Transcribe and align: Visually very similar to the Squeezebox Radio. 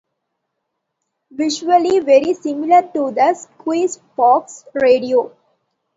Visually 1.29 1.99
very 1.99 2.33
similar 2.33 2.81
to 2.91 3.11
the 3.11 3.35
Squeezebox 3.37 4.63
Radio. 4.81 5.37